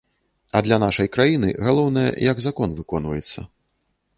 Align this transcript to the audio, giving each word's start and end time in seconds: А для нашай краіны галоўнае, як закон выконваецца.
А 0.59 0.61
для 0.67 0.77
нашай 0.83 1.09
краіны 1.17 1.51
галоўнае, 1.67 2.07
як 2.31 2.37
закон 2.47 2.69
выконваецца. 2.79 3.39